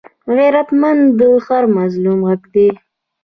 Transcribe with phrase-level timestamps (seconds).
[0.35, 2.69] غیرتمند د هر مظلوم غږ دی